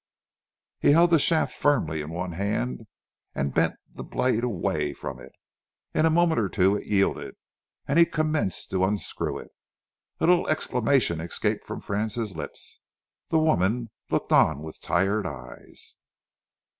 [0.79, 2.87] He held the shaft firmly in one hand
[3.35, 5.31] and bent the blade away from it.
[5.93, 7.35] In a moment or two it yielded
[7.87, 9.51] and he commenced to unscrew it.
[10.19, 12.79] A little exclamation escaped from Francis' lips.
[13.29, 15.97] The woman looked on with tired eyes.